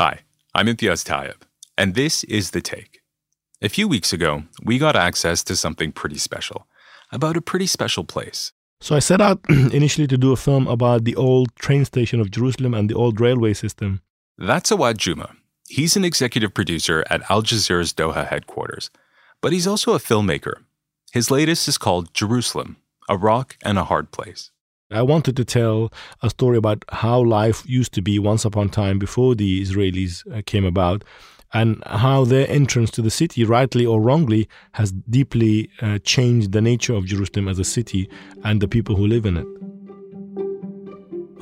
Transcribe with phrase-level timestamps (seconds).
[0.00, 0.20] Hi,
[0.54, 1.42] I'm Imtiaz Tyab,
[1.76, 3.00] and this is The Take.
[3.60, 6.68] A few weeks ago, we got access to something pretty special
[7.10, 8.52] about a pretty special place.
[8.80, 12.30] So I set out initially to do a film about the old train station of
[12.30, 14.00] Jerusalem and the old railway system.
[14.38, 15.34] That's Awad Juma.
[15.66, 18.90] He's an executive producer at Al Jazeera's Doha headquarters,
[19.42, 20.62] but he's also a filmmaker.
[21.10, 22.76] His latest is called Jerusalem,
[23.08, 24.52] a rock and a hard place.
[24.90, 25.92] I wanted to tell
[26.22, 30.24] a story about how life used to be once upon a time before the Israelis
[30.32, 31.04] uh, came about
[31.52, 36.62] and how their entrance to the city, rightly or wrongly, has deeply uh, changed the
[36.62, 38.08] nature of Jerusalem as a city
[38.44, 39.46] and the people who live in it.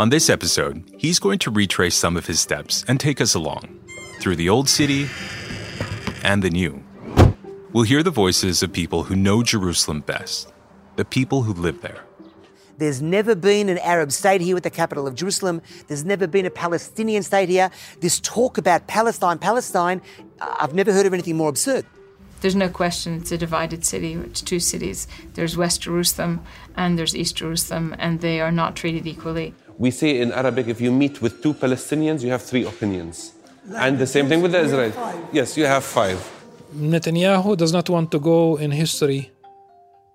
[0.00, 3.78] On this episode, he's going to retrace some of his steps and take us along
[4.18, 5.08] through the old city
[6.24, 6.82] and the new.
[7.72, 10.52] We'll hear the voices of people who know Jerusalem best,
[10.96, 12.02] the people who live there.
[12.78, 15.62] There's never been an Arab state here with the capital of Jerusalem.
[15.88, 17.70] There's never been a Palestinian state here.
[18.00, 20.02] This talk about Palestine, Palestine,
[20.40, 21.86] I've never heard of anything more absurd.
[22.42, 24.12] There's no question it's a divided city.
[24.12, 25.08] It's two cities.
[25.34, 26.44] There's West Jerusalem
[26.76, 29.54] and there's East Jerusalem, and they are not treated equally.
[29.78, 33.32] We say in Arabic, if you meet with two Palestinians, you have three opinions.
[33.74, 34.92] And the same thing with the Israel.
[35.32, 36.18] Yes, you have five.
[36.74, 39.30] Netanyahu does not want to go in history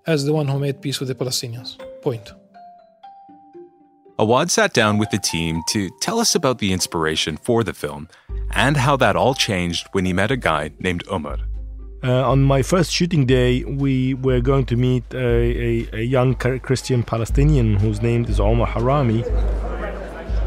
[0.06, 1.78] as the one who made peace with the Palestinians.
[2.02, 2.32] Point.
[4.22, 8.08] Awad sat down with the team to tell us about the inspiration for the film
[8.52, 11.38] and how that all changed when he met a guy named Omar.
[12.04, 16.36] Uh, on my first shooting day, we were going to meet a, a, a young
[16.36, 19.26] Christian Palestinian whose name is Omar Harami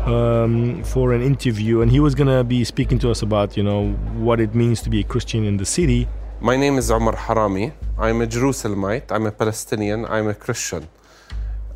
[0.07, 3.65] um, for an interview, and he was going to be speaking to us about, you
[3.65, 6.07] know, what it means to be a Christian in the city.
[6.41, 7.73] My name is Omar Harami.
[7.99, 9.11] I'm a Jerusalemite.
[9.11, 10.07] I'm a Palestinian.
[10.07, 10.87] I'm a Christian.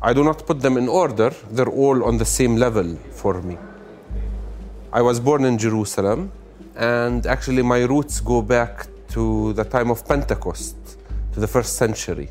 [0.01, 3.57] I do not put them in order, they're all on the same level for me.
[4.93, 6.31] I was born in Jerusalem,
[6.77, 10.77] and actually, my roots go back to the time of Pentecost,
[11.33, 12.29] to the first century.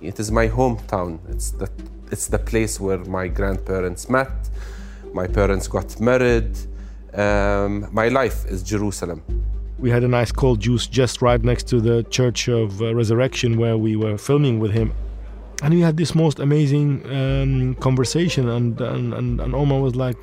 [0.00, 1.68] It is my hometown, it's the,
[2.12, 4.30] it's the place where my grandparents met,
[5.12, 6.56] my parents got married.
[7.14, 9.24] Um, my life is Jerusalem.
[9.80, 13.58] We had a nice cold juice just right next to the Church of uh, Resurrection
[13.58, 14.92] where we were filming with him
[15.62, 20.16] and we had this most amazing um, conversation and, and, and and Omar was like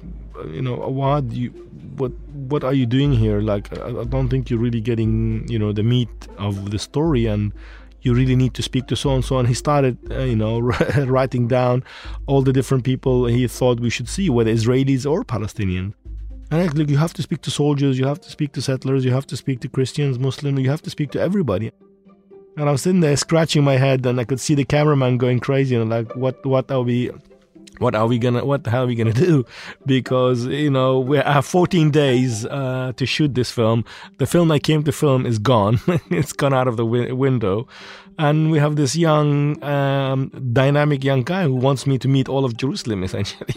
[0.48, 1.52] you know Awad you
[1.98, 2.12] what
[2.50, 3.42] what are you doing here?
[3.42, 7.26] Like I, I, don't think you're really getting you know the meat of the story
[7.26, 7.52] and
[8.02, 10.60] you really need to speak to so and so and he started uh, you know
[11.06, 11.84] writing down
[12.28, 15.94] all the different people he thought we should see whether Israelis or Palestinians
[16.52, 19.12] and like, you have to speak to soldiers you have to speak to settlers you
[19.12, 21.72] have to speak to Christians Muslims you have to speak to everybody
[22.58, 25.40] and I was sitting there scratching my head, and I could see the cameraman going
[25.40, 27.12] crazy, and like, what, what are we,
[27.80, 29.46] what are we gonna, what hell are we gonna do?
[29.86, 33.84] Because you know we have 14 days uh, to shoot this film.
[34.18, 35.80] The film I came to film is gone;
[36.10, 37.68] it's gone out of the wi- window,
[38.18, 42.46] and we have this young, um, dynamic young guy who wants me to meet all
[42.46, 43.54] of Jerusalem, essentially.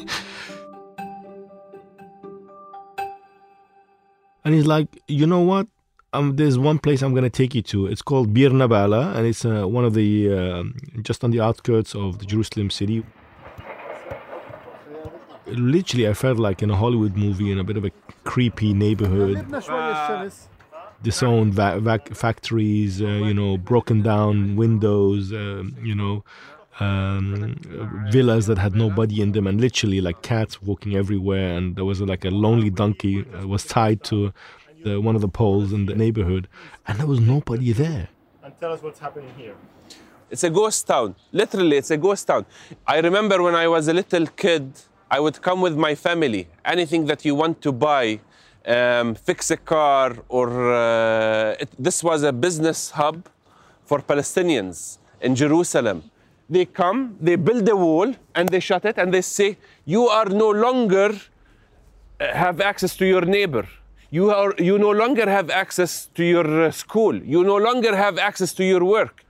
[4.45, 5.69] and he's like, you know what?
[6.13, 7.87] Um, there's one place I'm going to take you to.
[7.87, 10.65] It's called Bir Nabala, and it's uh, one of the uh,
[11.03, 13.05] just on the outskirts of the Jerusalem city.
[15.47, 17.91] Literally, I felt like in a Hollywood movie in a bit of a
[18.25, 19.47] creepy neighborhood.
[21.01, 26.25] Disowned va- va- factories, uh, you know, broken down windows, um, you know,
[26.81, 27.57] um,
[28.11, 31.57] villas that had nobody in them, and literally like cats walking everywhere.
[31.57, 34.33] And there was like a lonely donkey uh, was tied to
[34.83, 36.49] the, one of the poles in the neighborhood,
[36.87, 38.09] and there was nobody there.
[38.43, 39.55] And tell us what's happening here.
[40.31, 41.15] It's a ghost town.
[41.33, 42.45] Literally, it's a ghost town.
[42.87, 44.73] I remember when I was a little kid,
[45.11, 46.49] I would come with my family.
[46.65, 48.21] Anything that you want to buy,
[48.67, 53.27] um, fix a car, or uh, it, this was a business hub
[53.87, 56.03] for Palestinians in Jerusalem.
[56.51, 60.27] They come, they build a wall, and they shut it, and they say, You are
[60.27, 61.11] no longer
[62.21, 63.67] uh, have access to your neighbor
[64.11, 67.15] you, are, you no longer have access to your uh, school.
[67.15, 69.25] You no longer have access to your work.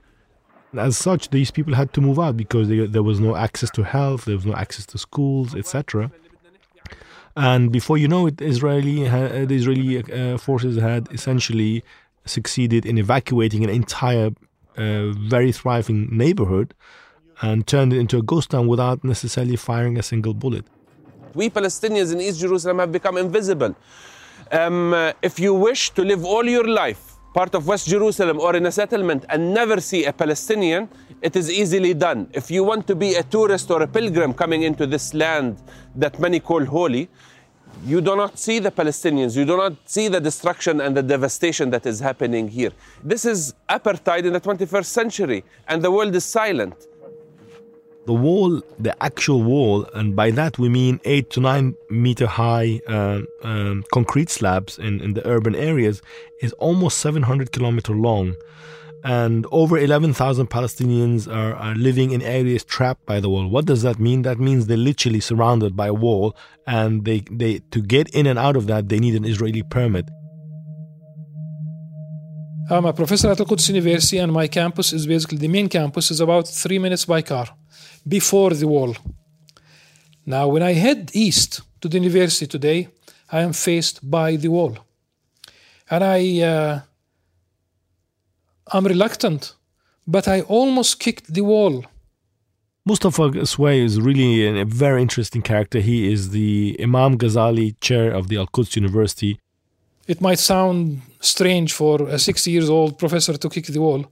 [0.77, 3.83] As such, these people had to move out because they, there was no access to
[3.83, 6.11] health, there was no access to schools, etc.
[7.35, 11.83] And before you know it, Israeli the Israeli uh, forces had essentially
[12.25, 14.31] succeeded in evacuating an entire,
[14.77, 16.73] uh, very thriving neighborhood
[17.41, 20.65] and turned it into a ghost town without necessarily firing a single bullet.
[21.33, 23.75] We Palestinians in East Jerusalem have become invisible.
[24.51, 28.55] Um, uh, if you wish to live all your life part of West Jerusalem or
[28.55, 30.89] in a settlement and never see a Palestinian,
[31.21, 32.27] it is easily done.
[32.33, 35.61] If you want to be a tourist or a pilgrim coming into this land
[35.95, 37.09] that many call holy,
[37.85, 41.69] you do not see the Palestinians, you do not see the destruction and the devastation
[41.69, 42.71] that is happening here.
[43.03, 46.87] This is apartheid in the 21st century, and the world is silent.
[48.05, 52.81] The wall, the actual wall, and by that we mean eight to nine meter high
[52.87, 56.01] uh, um, concrete slabs in, in the urban areas,
[56.41, 58.35] is almost 700 kilometer long
[59.03, 63.47] and over 11,000 Palestinians are, are, living in areas trapped by the wall.
[63.47, 64.23] What does that mean?
[64.23, 66.35] That means they're literally surrounded by a wall,
[66.67, 70.09] and they, they to get in and out of that, they need an Israeli permit.
[72.69, 76.11] I'm a professor at Al Quds University, and my campus is basically the main campus
[76.11, 77.47] is about three minutes by car
[78.09, 78.95] before the wall.
[80.25, 82.89] Now, when I head east to the university today,
[83.31, 84.77] I am faced by the wall,
[85.89, 86.41] and I.
[86.41, 86.79] Uh,
[88.71, 89.55] I'm reluctant,
[90.05, 91.85] but I almost kicked the wall.
[92.85, 95.79] Mustafa Sway is really a very interesting character.
[95.79, 99.39] He is the Imam Ghazali chair of the Al Quds University.
[100.07, 104.05] It might sound strange for a 60 years old professor to kick the wall,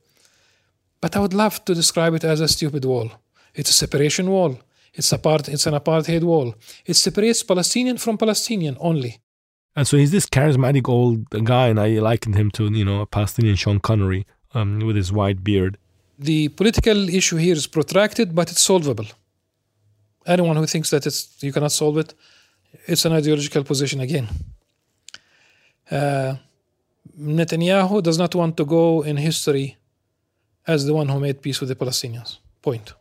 [1.01, 3.11] but I would love to describe it as a stupid wall.
[3.57, 4.53] It's a separation wall.
[4.93, 6.55] It's, a part, it's an apartheid wall.
[6.85, 9.19] It separates Palestinian from Palestinian only.
[9.75, 13.05] And so he's this charismatic old guy, and I likened him to, you know, a
[13.05, 15.77] Palestinian Sean Connery um, with his white beard.
[16.17, 19.05] The political issue here is protracted, but it's solvable.
[20.25, 22.13] Anyone who thinks that it's you cannot solve it,
[22.87, 24.27] it's an ideological position again.
[25.89, 26.35] Uh,
[27.19, 29.77] Netanyahu does not want to go in history
[30.65, 32.39] as the one who made peace with the Palestinians.
[32.61, 32.93] Point.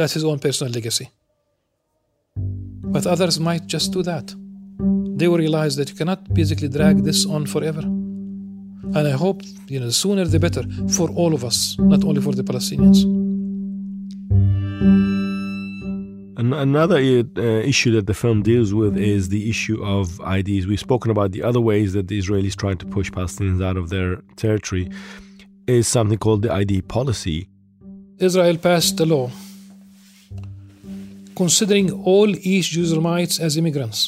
[0.00, 1.10] That's his own personal legacy.
[2.94, 4.34] But others might just do that.
[5.18, 7.82] They will realize that you cannot basically drag this on forever.
[7.82, 10.64] And I hope, you know, the sooner the better
[10.96, 12.98] for all of us, not only for the Palestinians.
[16.38, 17.42] Another uh,
[17.72, 20.66] issue that the film deals with is the issue of IDs.
[20.66, 23.90] We've spoken about the other ways that the Israelis trying to push Palestinians out of
[23.90, 24.88] their territory.
[25.66, 27.48] Is something called the ID policy.
[28.18, 29.30] Israel passed a law
[31.42, 33.98] considering all East Jerusalemites as immigrants,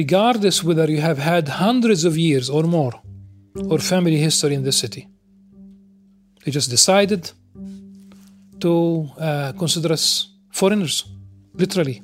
[0.00, 2.94] regardless whether you have had hundreds of years or more
[3.70, 5.02] or family history in the city.
[6.42, 7.22] They just decided
[8.64, 8.72] to
[9.28, 10.04] uh, consider us
[10.60, 10.96] foreigners,
[11.62, 11.96] literally.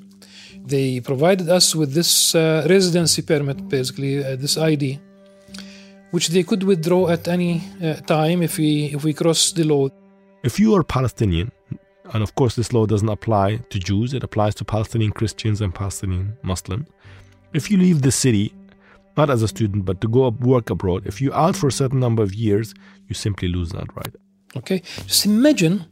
[0.75, 4.85] They provided us with this uh, residency permit, basically, uh, this ID,
[6.15, 9.89] which they could withdraw at any uh, time if we, if we cross the law.
[10.45, 11.49] If you are Palestinian,
[12.13, 15.75] and of course this law doesn't apply to Jews, it applies to Palestinian Christians and
[15.75, 16.89] Palestinian Muslims.
[17.53, 18.53] If you leave the city
[19.19, 21.01] not as a student, but to go work abroad.
[21.05, 22.73] If you out for a certain number of years,
[23.09, 24.15] you simply lose that right.
[24.57, 25.85] Okay, just imagine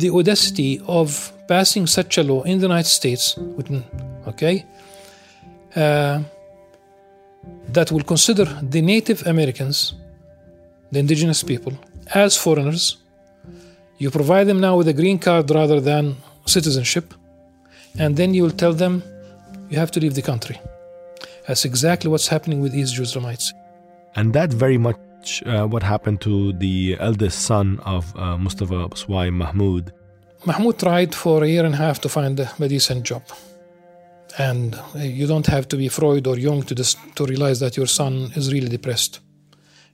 [0.00, 3.38] the audacity of passing such a law in the United States.
[4.28, 4.64] Okay,
[5.74, 6.22] uh,
[7.68, 8.44] that will consider
[8.74, 9.94] the Native Americans,
[10.92, 11.72] the indigenous people,
[12.14, 12.98] as foreigners.
[14.02, 17.14] You provide them now with a green card rather than citizenship,
[18.00, 19.00] and then you will tell them
[19.70, 20.56] you have to leave the country.
[21.46, 23.52] That's exactly what's happening with East Jerusalemites.
[24.16, 29.30] And that very much uh, what happened to the eldest son of uh, Mustafa Sway,
[29.30, 29.92] Mahmoud.
[30.46, 33.22] Mahmoud tried for a year and a half to find a decent job.
[34.36, 37.76] And uh, you don't have to be Freud or Jung to, dis- to realize that
[37.76, 39.20] your son is really depressed.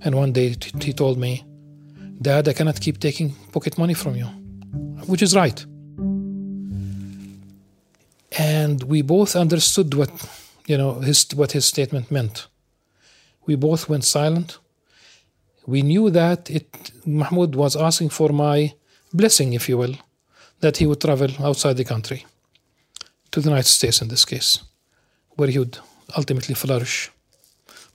[0.01, 1.45] And one day t- he told me,
[2.21, 4.27] Dad, I cannot keep taking pocket money from you,
[5.07, 5.65] which is right.
[8.37, 10.11] And we both understood what
[10.69, 12.47] you know, his, what his statement meant.
[13.47, 14.59] We both went silent.
[15.67, 18.75] We knew that it, Mahmoud was asking for my
[19.13, 19.95] blessing, if you will,
[20.61, 22.27] that he would travel outside the country,
[23.31, 24.63] to the United States in this case,
[25.37, 25.79] where he would
[26.17, 27.11] ultimately flourish.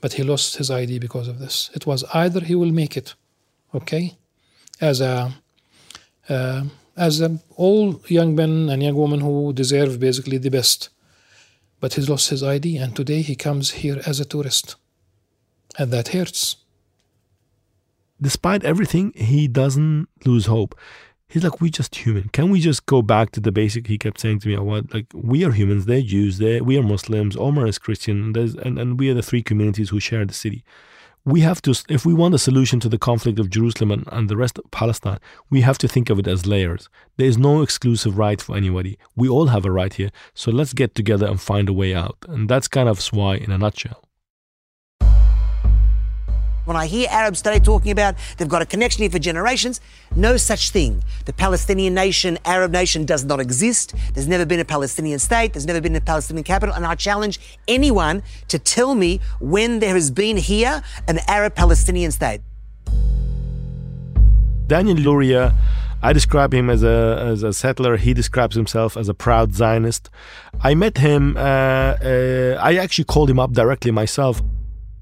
[0.01, 1.70] But he lost his ID because of this.
[1.75, 3.13] It was either he will make it,
[3.74, 4.18] okay,
[4.80, 5.34] as a
[6.30, 6.63] uh,
[6.96, 10.89] as a, all young men and young women who deserve basically the best
[11.84, 14.77] but he lost his ID, and today he comes here as a tourist.
[15.77, 16.56] And that hurts.
[18.22, 20.80] Despite everything, he doesn't lose hope.
[21.27, 22.30] He's like, we're just human.
[22.30, 23.88] Can we just go back to the basic?
[23.88, 24.94] He kept saying to me, "What?
[24.94, 25.86] Like, we are humans.
[25.86, 26.38] They're Jews.
[26.38, 27.36] They we are Muslims.
[27.36, 28.34] Omar is Christian.
[28.38, 30.63] And, and we are the three communities who share the city
[31.25, 34.30] we have to, if we want a solution to the conflict of Jerusalem and, and,
[34.30, 36.89] the rest of Palestine, we have to think of it as layers.
[37.18, 38.98] There is no exclusive right for anybody.
[39.15, 40.10] We all have a right here.
[40.34, 42.18] So let's get together and find a way out.
[42.27, 44.03] And that's kind of why, in a nutshell.
[46.65, 49.82] When I hear Arabs today talking about they've got a connection here for generations,
[50.15, 51.03] no such thing.
[51.25, 53.93] The Palestinian nation, Arab nation, does not exist.
[54.13, 55.53] There's never been a Palestinian state.
[55.53, 56.74] There's never been a Palestinian capital.
[56.74, 62.12] And I challenge anyone to tell me when there has been here an Arab Palestinian
[62.12, 62.39] state.
[64.67, 65.53] Daniel Luria,
[66.01, 67.98] I describe him as a as a settler.
[67.98, 70.10] He describes himself as a proud Zionist.
[70.62, 71.36] I met him.
[71.36, 74.41] Uh, uh, I actually called him up directly myself.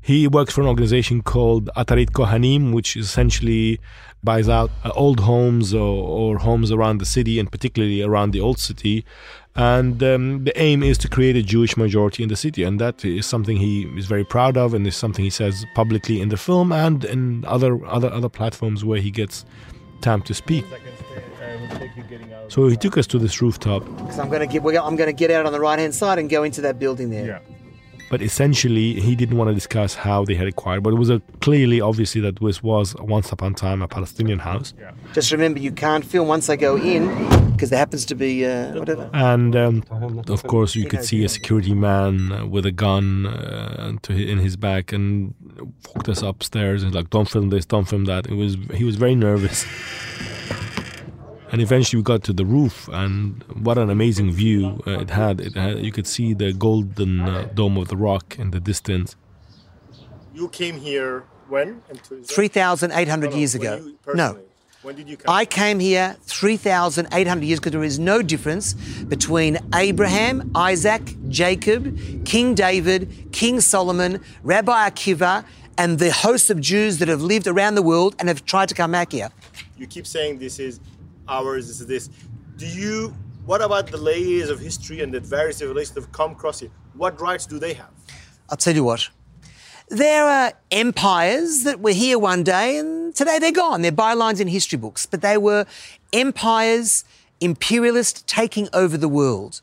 [0.01, 3.79] He works for an organization called Ateret Cohanim, which essentially
[4.23, 8.39] buys out uh, old homes or, or, homes around the city and particularly around the
[8.39, 9.03] old city.
[9.55, 12.63] And um, the aim is to create a Jewish majority in the city.
[12.63, 16.21] And that is something he is very proud of and is something he says publicly
[16.21, 19.43] in the film and in other, other, other platforms where he gets
[20.01, 20.65] time to speak.
[22.47, 23.83] So he took us to this rooftop.
[23.97, 26.19] Because I'm going to get, I'm going to get out on the right hand side
[26.19, 27.25] and go into that building there.
[27.25, 27.60] Yeah.
[28.11, 30.83] But essentially, he didn't want to discuss how they had acquired.
[30.83, 34.39] But it was a, clearly, obviously, that this was once upon a time a Palestinian
[34.39, 34.73] house.
[34.77, 34.91] Yeah.
[35.13, 37.07] Just remember, you can't film once they go in
[37.53, 39.09] because there happens to be uh, whatever.
[39.13, 39.83] And um,
[40.27, 44.57] of course, you could see a security man uh, with a gun uh, in his
[44.57, 45.33] back and
[45.95, 48.97] walked us upstairs and like, "Don't film this, don't film that." It was he was
[48.97, 49.65] very nervous.
[51.51, 55.41] and eventually we got to the roof and what an amazing view uh, it, had.
[55.41, 59.15] it had you could see the golden uh, dome of the rock in the distance
[60.33, 64.37] you came here when 3800 years ago no
[64.81, 65.31] when did you come?
[65.31, 72.55] I came here 3,800 years because there is no difference between Abraham, Isaac, Jacob, King
[72.55, 75.45] David, King Solomon, Rabbi Akiva,
[75.77, 78.75] and the hosts of Jews that have lived around the world and have tried to
[78.75, 79.29] come back here.
[79.77, 80.79] You keep saying this is
[81.31, 82.09] ours, is this.
[82.57, 86.33] Do you, what about the layers of history and the various civilizations that have come
[86.33, 86.69] across here?
[86.93, 87.89] What rights do they have?
[88.49, 89.09] I'll tell you what.
[89.87, 93.81] There are empires that were here one day and today they're gone.
[93.81, 95.65] They're bylines in history books, but they were
[96.13, 97.03] empires,
[97.39, 99.61] imperialist taking over the world.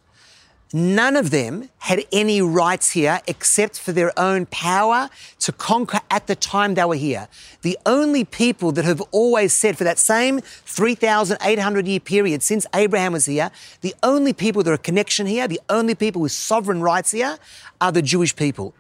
[0.72, 5.08] None of them had any rights here except for their own power
[5.38, 7.28] to conquer at the time they were here.
[7.62, 13.14] The only people that have always said for that same 3,800 year period since Abraham
[13.14, 16.82] was here, the only people that are a connection here, the only people with sovereign
[16.82, 17.38] rights here
[17.80, 18.74] are the Jewish people.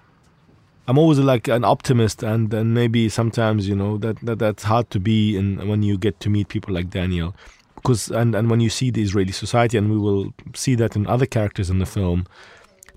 [0.86, 4.90] I'm always like an optimist, and, and maybe sometimes, you know, that, that that's hard
[4.90, 7.34] to be in, when you get to meet people like Daniel
[7.88, 11.06] because and, and when you see the Israeli society, and we will see that in
[11.06, 12.26] other characters in the film,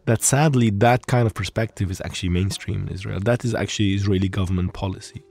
[0.06, 3.22] that sadly that kind of perspective is actually mainstream in Israel.
[3.22, 5.24] That is actually Israeli government policy.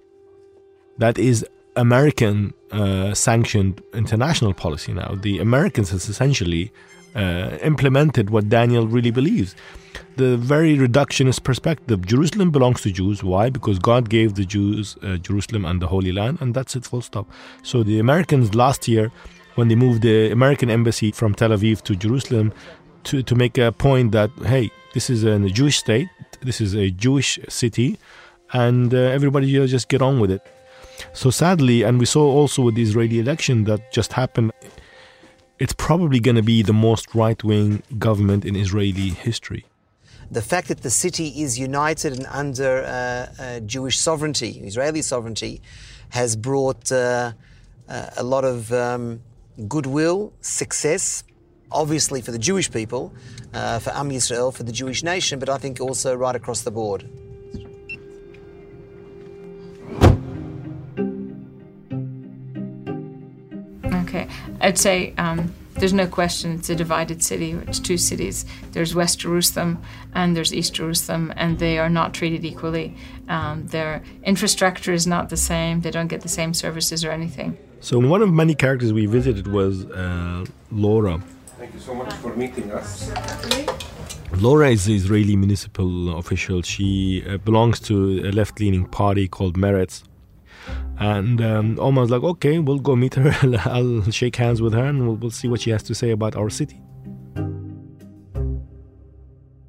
[0.96, 5.14] That is American uh, sanctioned international policy now.
[5.20, 6.72] The Americans has essentially
[7.14, 9.54] uh, implemented what Daniel really believes.
[10.16, 12.06] The very reductionist perspective.
[12.06, 13.22] Jerusalem belongs to Jews.
[13.22, 13.50] Why?
[13.50, 17.02] Because God gave the Jews uh, Jerusalem and the Holy Land, and that's it, full
[17.02, 17.26] stop.
[17.62, 19.12] So the Americans last year
[19.54, 22.52] when they moved the American embassy from Tel Aviv to Jerusalem
[23.04, 26.08] to, to make a point that, hey, this is a Jewish state,
[26.42, 27.98] this is a Jewish city,
[28.52, 30.42] and uh, everybody just get on with it.
[31.12, 34.52] So sadly, and we saw also with the Israeli election that just happened,
[35.58, 39.66] it's probably going to be the most right wing government in Israeli history.
[40.30, 45.60] The fact that the city is united and under uh, uh, Jewish sovereignty, Israeli sovereignty,
[46.10, 47.32] has brought uh,
[47.88, 49.20] uh a lot of um,
[49.68, 51.24] goodwill, success,
[51.70, 53.12] obviously for the Jewish people,
[53.52, 56.70] uh, for Am Yisrael, for the Jewish nation, but I think also right across the
[56.70, 57.08] board.
[63.84, 64.28] Okay,
[64.60, 67.52] I'd say um, there's no question it's a divided city.
[67.52, 68.44] It's two cities.
[68.72, 69.82] There's West Jerusalem
[70.14, 72.96] and there's East Jerusalem, and they are not treated equally.
[73.28, 75.80] Um, their infrastructure is not the same.
[75.80, 77.56] They don't get the same services or anything.
[77.82, 81.22] So one of many characters we visited was uh, Laura.
[81.58, 83.10] Thank you so much for meeting us.
[84.36, 86.60] Laura is an Israeli municipal official.
[86.60, 90.02] She uh, belongs to a left-leaning party called Meretz.
[90.98, 93.32] And um, Omar's like, okay, we'll go meet her.
[93.64, 96.36] I'll shake hands with her and we'll, we'll see what she has to say about
[96.36, 96.82] our city.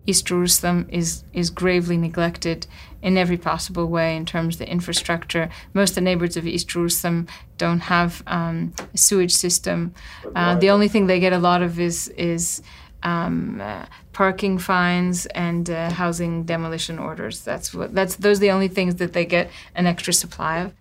[0.06, 2.68] East Jerusalem is is gravely neglected
[3.02, 5.50] in every possible way in terms of the infrastructure.
[5.74, 7.28] Most of the neighborhoods of East Jerusalem
[7.58, 9.94] don't have um, a sewage system.
[10.36, 12.62] Uh, the only thing they get a lot of is is
[13.04, 17.42] um, uh, parking fines and uh, housing demolition orders.
[17.42, 20.74] That's what that's those are the only things that they get an extra supply of.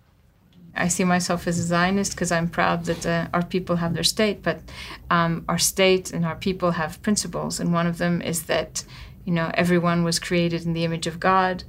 [0.73, 4.05] I see myself as a Zionist because I'm proud that uh, our people have their
[4.05, 4.61] state, but
[5.09, 8.85] um, our state and our people have principles, and one of them is that
[9.25, 11.63] you know everyone was created in the image of god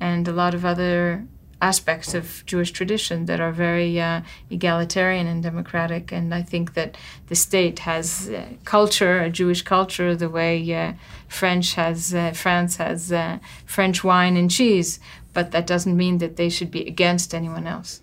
[0.00, 1.24] and a lot of other
[1.60, 6.12] aspects of Jewish tradition that are very uh, egalitarian and democratic.
[6.12, 10.92] And I think that the state has uh, culture, a Jewish culture, the way uh,
[11.26, 15.00] French has uh, France has uh, French wine and cheese.
[15.34, 18.02] But that doesn't mean that they should be against anyone else.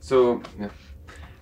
[0.00, 0.68] So, yeah.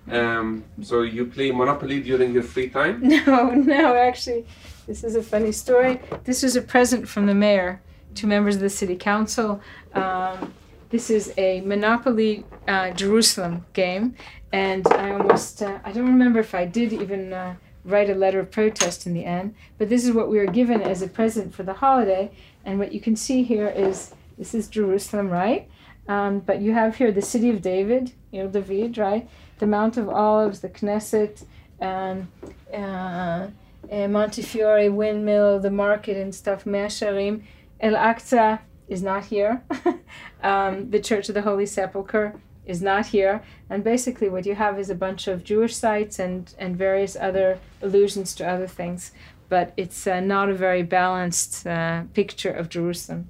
[0.09, 3.01] Um, so you play Monopoly during your free time?
[3.25, 4.45] No, no, actually,
[4.85, 5.99] this is a funny story.
[6.25, 7.81] This was a present from the mayor
[8.15, 9.61] to members of the city council.
[9.93, 10.53] Um,
[10.89, 14.15] this is a Monopoly uh, Jerusalem game,
[14.51, 17.55] and I almost, uh, I don't remember if I did even uh,
[17.85, 20.81] write a letter of protest in the end, but this is what we were given
[20.81, 22.31] as a present for the holiday.
[22.63, 25.67] And what you can see here is this is Jerusalem, right?
[26.07, 29.29] Um, but you have here the city of David, know, David, right?
[29.59, 31.43] The Mount of Olives, the Knesset,
[31.81, 32.29] um,
[32.73, 33.47] uh,
[33.91, 37.43] Montefiore windmill, the market and stuff, Mea Shearim.
[37.79, 39.63] El Aqsa is not here.
[40.43, 43.43] um, the Church of the Holy Sepulchre is not here.
[43.69, 47.59] And basically, what you have is a bunch of Jewish sites and, and various other
[47.81, 49.11] allusions to other things.
[49.49, 53.29] But it's uh, not a very balanced uh, picture of Jerusalem.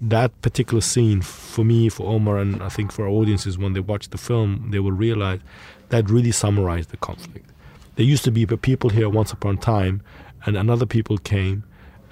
[0.00, 3.80] That particular scene, for me, for Omar, and I think for our audiences, when they
[3.80, 5.40] watch the film, they will realize
[5.90, 7.48] that really summarized the conflict.
[7.94, 10.02] There used to be people here once upon a time,
[10.44, 11.62] and another people came,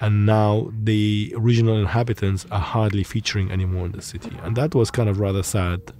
[0.01, 4.31] and now the original inhabitants are hardly featuring anymore in the city.
[4.41, 5.93] And that was kind of rather sad.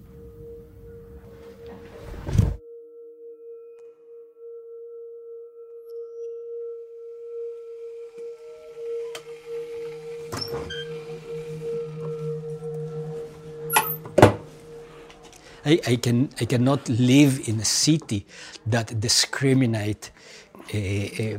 [15.63, 18.25] I, I, can I cannot live in a city
[18.65, 20.09] that discriminate
[20.73, 21.37] uh, uh,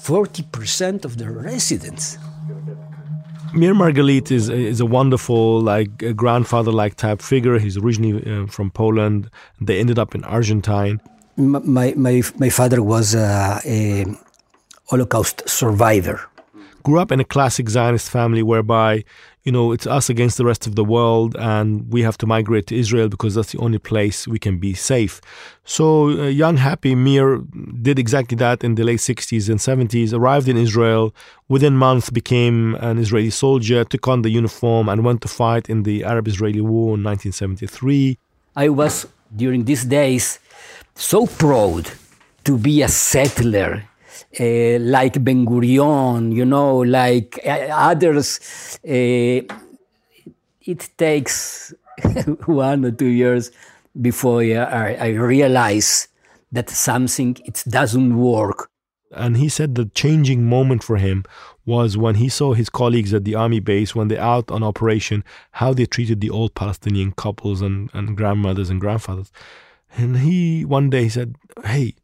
[0.00, 2.18] 40% of the residents.
[3.52, 7.58] Meir Margalit is is a wonderful like a grandfather like type figure.
[7.58, 9.28] He's originally uh, from Poland.
[9.60, 11.00] They ended up in Argentine.
[11.36, 14.04] My my my father was uh, a
[14.88, 16.29] Holocaust survivor.
[16.82, 19.04] Grew up in a classic Zionist family whereby
[19.44, 22.66] you know, it's us against the rest of the world, and we have to migrate
[22.66, 25.20] to Israel because that's the only place we can be safe.
[25.64, 27.38] So, uh, young, happy Meir
[27.80, 31.14] did exactly that in the late 60s and 70s, arrived in Israel,
[31.48, 35.84] within months became an Israeli soldier, took on the uniform, and went to fight in
[35.84, 38.18] the Arab Israeli War in 1973.
[38.56, 40.38] I was, during these days,
[40.94, 41.90] so proud
[42.44, 43.89] to be a settler
[44.38, 48.78] uh, like Ben Gurion, you know, like uh, others.
[48.84, 49.42] Uh,
[50.62, 51.74] it takes
[52.46, 53.50] one or two years
[54.00, 56.08] before I, I realize
[56.52, 58.70] that something it doesn't work.
[59.12, 61.24] And he said the changing moment for him
[61.66, 65.24] was when he saw his colleagues at the army base when they're out on operation,
[65.52, 69.32] how they treated the old Palestinian couples and, and grandmothers and grandfathers.
[69.96, 71.94] And he one day said, Hey,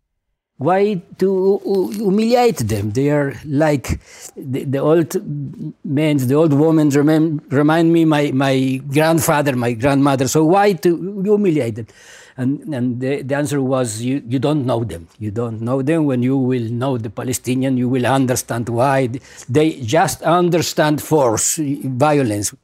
[0.58, 2.90] why to humiliate them?
[2.92, 4.00] They are like
[4.36, 5.14] the, the old
[5.84, 10.28] men, the old women remind, remind me my, my grandfather, my grandmother.
[10.28, 11.86] So why to humiliate them?
[12.38, 15.08] And, and the, the answer was you, you don't know them.
[15.18, 16.04] You don't know them.
[16.04, 19.08] When you will know the Palestinian, you will understand why.
[19.48, 22.54] They just understand force, violence.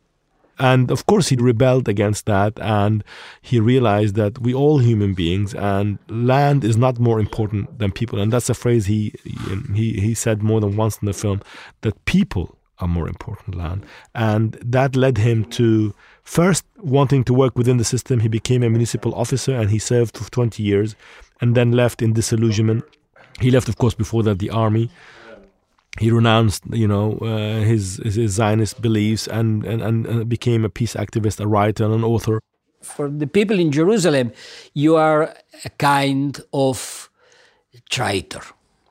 [0.58, 3.02] And of course, he rebelled against that and
[3.40, 8.20] he realized that we all human beings and land is not more important than people.
[8.20, 9.14] And that's a phrase he,
[9.74, 11.40] he, he said more than once in the film
[11.80, 13.86] that people are more important than land.
[14.14, 18.20] And that led him to first wanting to work within the system.
[18.20, 20.94] He became a municipal officer and he served for 20 years
[21.40, 22.84] and then left in disillusionment.
[23.40, 24.90] He left, of course, before that the army
[26.00, 30.94] he renounced, you know, uh, his, his Zionist beliefs and, and, and became a peace
[30.94, 32.40] activist, a writer, and an author.
[32.81, 34.33] For the people in Jerusalem,
[34.74, 37.11] you are a kind of
[37.90, 38.40] traitor.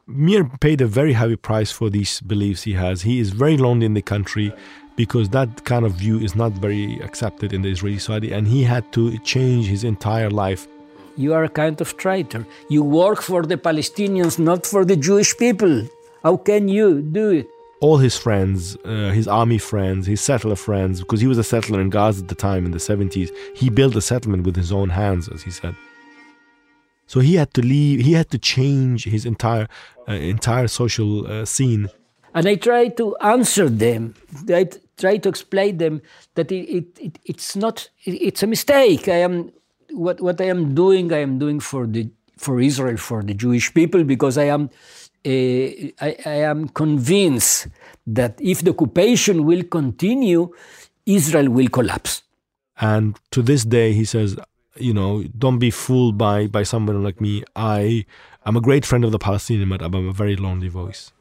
[0.08, 3.02] Meir paid a very heavy price for these beliefs he has.
[3.02, 4.54] He is very lonely in the country
[4.96, 8.64] because that kind of view is not very accepted in the Israeli society, and he
[8.64, 10.68] had to change his entire life.
[11.18, 12.46] You are a kind of traitor.
[12.70, 15.88] You work for the Palestinians, not for the Jewish people.
[16.24, 17.50] How can you do it?
[17.80, 21.82] All his friends, uh, his army friends, his settler friends, because he was a settler
[21.82, 24.90] in Gaza at the time in the 70s, he built a settlement with his own
[24.90, 25.76] hands, as he said.
[27.08, 29.68] So he had to leave, he had to change his entire,
[30.08, 31.90] uh, entire social uh, scene.
[32.36, 34.14] And I try to answer them.
[34.48, 36.04] I try to explain them
[36.36, 39.08] that it, it, it, it's not, it, it's a mistake.
[39.08, 39.52] I am,
[39.90, 43.74] what, what I am doing, I am doing for the, for Israel, for the Jewish
[43.74, 44.70] people, because I am
[45.26, 45.94] I,
[46.26, 47.68] I, am convinced
[48.08, 50.52] that if the occupation will continue,
[51.06, 52.24] Israel will collapse.
[52.80, 54.38] And to this day, he says,
[54.78, 57.44] you know, don't be fooled by by someone like me.
[57.56, 58.06] I
[58.46, 61.12] am a great friend of the Palestinian, but I'm a very lonely voice.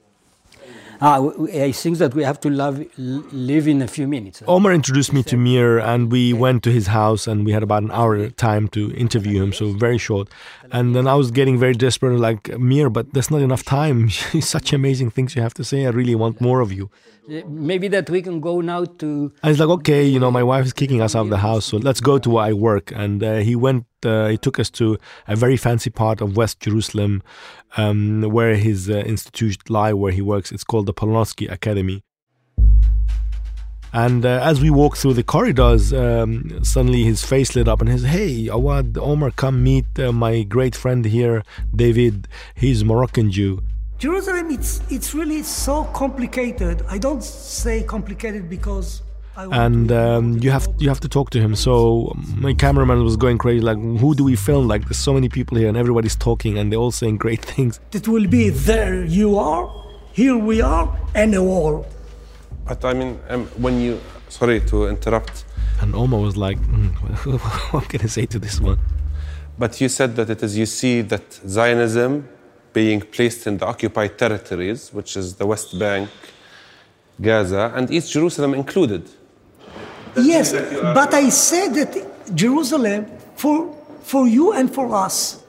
[1.03, 1.19] Ah,
[1.55, 4.43] I think that we have to love, live in a few minutes.
[4.47, 7.83] Omar introduced me to Meir, and we went to his house, and we had about
[7.83, 10.29] an hour time to interview him, so very short.
[10.73, 14.11] And then I was getting very desperate, like Meir, but there's not enough time.
[14.41, 15.87] Such amazing things you have to say.
[15.87, 16.91] I really want more of you.
[17.47, 19.33] Maybe that we can go now to.
[19.43, 21.65] I was like, okay, you know, my wife is kicking us out of the house,
[21.65, 22.93] so let's go to where I work.
[22.95, 26.61] And uh, he went, uh, he took us to a very fancy part of West
[26.61, 27.23] Jerusalem,
[27.77, 30.53] um, where his uh, institute lie, where he works.
[30.53, 32.03] It's called the Polonsky Academy.
[33.93, 37.91] And uh, as we walk through the corridors, um, suddenly his face lit up and
[37.91, 41.43] he says, Hey, Awad, Omar, come meet uh, my great friend here,
[41.75, 42.29] David.
[42.55, 43.63] He's Moroccan Jew.
[43.99, 46.85] Jerusalem, it's, it's really so complicated.
[46.89, 49.03] I don't say complicated because
[49.37, 51.55] and um, you have you have to talk to him.
[51.55, 54.69] So my cameraman was going crazy, like, who do we film?
[54.69, 57.81] Like, there's so many people here, and everybody's talking, and they're all saying great things.
[57.93, 59.05] It will be there.
[59.05, 59.71] You are,
[60.13, 61.87] here we are, and a wall.
[62.67, 65.45] But I mean, um, when you sorry to interrupt,
[65.81, 66.93] and Omar was like, mm,
[67.73, 68.79] what can I say to this one?
[69.59, 72.29] But you said that it is you see that Zionism
[72.73, 76.09] being placed in the occupied territories, which is the West Bank,
[77.21, 79.09] Gaza, and East Jerusalem included.
[80.17, 83.07] Yes, but I said that Jerusalem
[83.37, 85.43] for, for you and for us.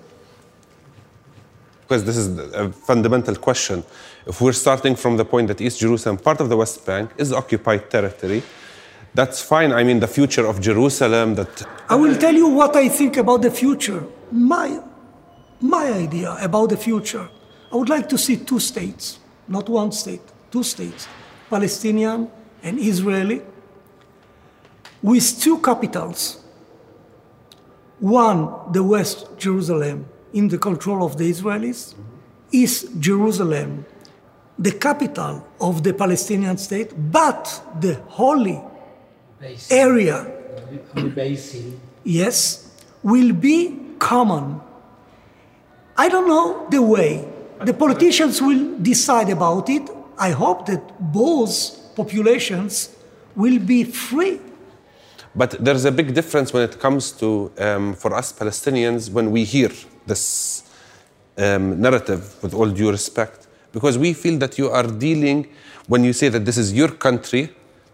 [1.81, 3.83] Because this is a fundamental question.
[4.25, 7.33] If we're starting from the point that East Jerusalem, part of the West Bank, is
[7.33, 8.43] occupied territory,
[9.13, 9.73] that's fine.
[9.73, 11.67] I mean, the future of Jerusalem, that.
[11.89, 14.05] I will tell you what I think about the future.
[14.31, 14.79] My,
[15.59, 17.27] my idea about the future.
[17.73, 21.07] I would like to see two states, not one state, two states
[21.51, 22.31] Palestinian
[22.63, 23.41] and Israeli
[25.03, 26.43] with two capitals.
[27.99, 31.93] One, the West Jerusalem, in the control of the Israelis,
[32.51, 33.85] East Jerusalem,
[34.57, 37.43] the capital of the Palestinian state, but
[37.79, 38.61] the holy
[39.39, 39.77] basin.
[39.77, 40.17] area,
[42.03, 42.71] yes,
[43.03, 44.61] will be common.
[45.97, 47.27] I don't know the way.
[47.63, 49.89] The politicians will decide about it.
[50.17, 52.95] I hope that both populations
[53.35, 54.39] will be free
[55.35, 59.45] but there's a big difference when it comes to, um, for us Palestinians, when we
[59.45, 59.71] hear
[60.05, 60.63] this
[61.37, 65.47] um, narrative, with all due respect, because we feel that you are dealing,
[65.87, 67.49] when you say that this is your country,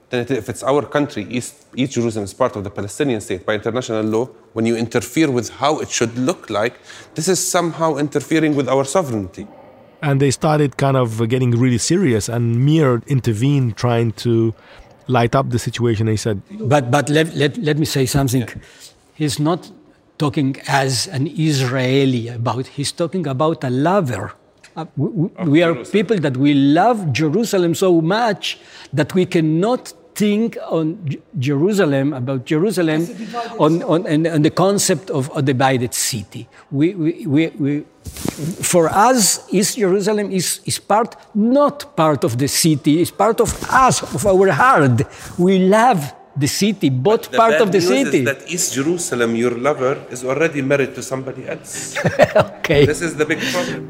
[0.10, 3.53] then if it's our country, East, East Jerusalem is part of the Palestinian state by
[3.53, 6.80] international law, when you interfere with how it should look like,
[7.13, 9.45] this is somehow interfering with our sovereignty.
[10.01, 14.53] And they started kind of getting really serious, and Meir intervened trying to
[15.07, 16.07] light up the situation.
[16.07, 18.41] He said, "But but let let, let me say something.
[18.41, 18.55] Yeah.
[19.15, 19.71] He's not
[20.17, 22.67] talking as an Israeli about.
[22.67, 24.33] He's talking about a lover.
[24.75, 25.10] Uh, we,
[25.45, 28.60] we are people that we love Jerusalem so much
[28.93, 33.06] that we cannot think on J- Jerusalem, about Jerusalem,
[33.60, 36.49] on, on, on, on, the concept of a divided city.
[36.71, 37.86] We, we, we, we,
[38.65, 43.53] for us, East Jerusalem is, is part, not part of the city, it's part of
[43.69, 45.03] us, of our heart.
[45.38, 46.01] We love
[46.36, 48.19] the city, both the part of the city.
[48.19, 51.95] Is that East Jerusalem, your lover, is already married to somebody else.
[52.36, 52.86] okay.
[52.86, 53.84] This is the big problem.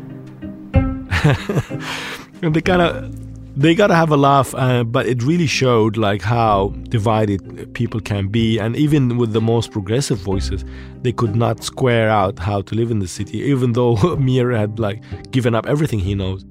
[2.42, 3.27] and they kind of
[3.58, 8.28] they gotta have a laugh, uh, but it really showed like how divided people can
[8.28, 10.64] be, and even with the most progressive voices,
[11.02, 14.78] they could not square out how to live in the city, even though Meir had
[14.78, 16.46] like given up everything he knows.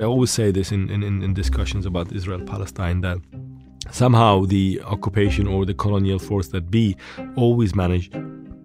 [0.00, 3.18] I always say this in, in, in discussions about Israel Palestine that
[3.90, 6.96] somehow the occupation or the colonial force that be
[7.36, 8.16] always managed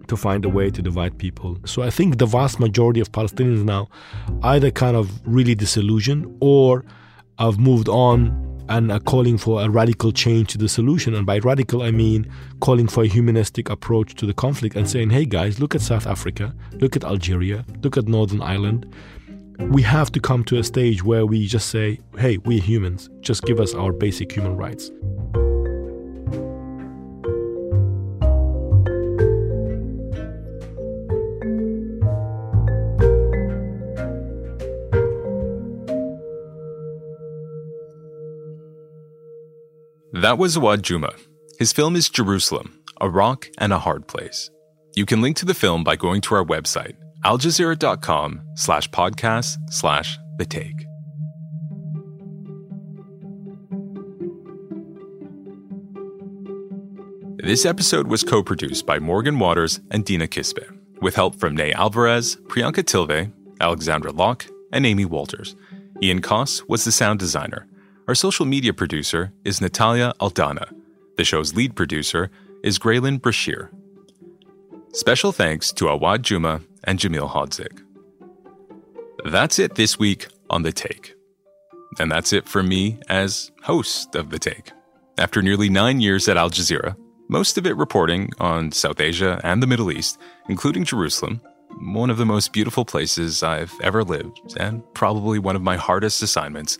[0.08, 1.58] to find a way to divide people.
[1.64, 3.88] So I think the vast majority of Palestinians now
[4.42, 6.84] either kind of really disillusioned or
[7.38, 11.14] have moved on and are calling for a radical change to the solution.
[11.14, 15.10] And by radical, I mean calling for a humanistic approach to the conflict and saying,
[15.10, 18.92] hey guys, look at South Africa, look at Algeria, look at Northern Ireland.
[19.58, 23.42] We have to come to a stage where we just say, hey, we're humans, just
[23.44, 24.90] give us our basic human rights.
[40.22, 41.12] That was Awad Juma.
[41.60, 44.50] His film is Jerusalem, a rock and a hard place.
[44.96, 50.18] You can link to the film by going to our website, aljazeera.com slash podcast slash
[50.38, 50.74] the take.
[57.36, 60.68] This episode was co produced by Morgan Waters and Dina Kesbeh,
[61.00, 65.54] with help from Ney Alvarez, Priyanka Tilve, Alexandra Locke, and Amy Walters.
[66.02, 67.68] Ian Koss was the sound designer.
[68.08, 70.74] Our social media producer is Natalia Aldana.
[71.18, 72.30] The show's lead producer
[72.64, 73.70] is Graelyn Brashear.
[74.94, 77.82] Special thanks to Awad Juma and Jamil Hodzik.
[79.26, 81.16] That's it this week on The Take.
[82.00, 84.72] And that's it for me as host of The Take.
[85.18, 86.96] After nearly nine years at Al Jazeera,
[87.28, 90.18] most of it reporting on South Asia and the Middle East,
[90.48, 91.42] including Jerusalem,
[91.82, 96.22] one of the most beautiful places I've ever lived, and probably one of my hardest
[96.22, 96.78] assignments,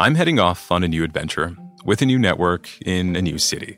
[0.00, 3.76] I'm heading off on a new adventure with a new network in a new city.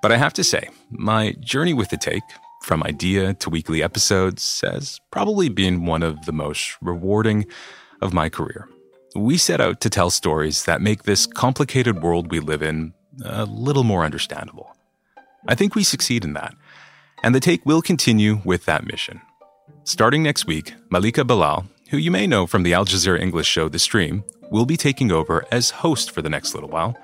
[0.00, 2.22] But I have to say, my journey with the take,
[2.62, 7.44] from idea to weekly episodes, has probably been one of the most rewarding
[8.00, 8.70] of my career.
[9.14, 13.44] We set out to tell stories that make this complicated world we live in a
[13.44, 14.74] little more understandable.
[15.46, 16.54] I think we succeed in that,
[17.22, 19.20] and the take will continue with that mission.
[19.84, 23.68] Starting next week, Malika Bilal, who you may know from the Al Jazeera English show
[23.68, 26.96] The Stream, will be taking over as host for the next little while.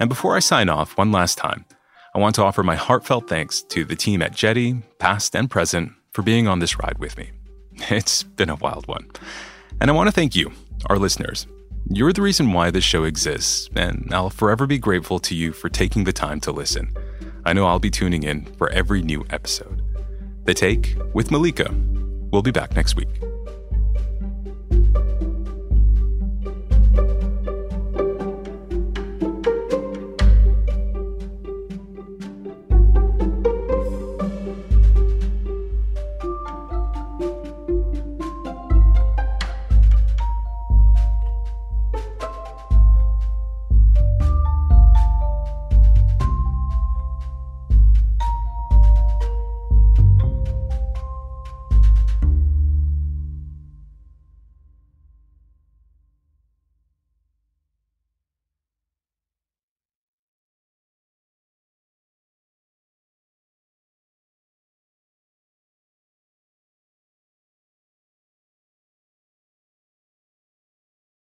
[0.00, 1.64] And before I sign off one last time,
[2.14, 5.92] I want to offer my heartfelt thanks to the team at Jetty, past and present,
[6.12, 7.30] for being on this ride with me.
[7.90, 9.08] It's been a wild one.
[9.80, 10.50] And I want to thank you,
[10.86, 11.46] our listeners.
[11.88, 15.68] You're the reason why this show exists, and I'll forever be grateful to you for
[15.68, 16.92] taking the time to listen.
[17.44, 19.80] I know I'll be tuning in for every new episode.
[20.44, 21.72] The Take with Malika.
[22.32, 23.27] We'll be back next week.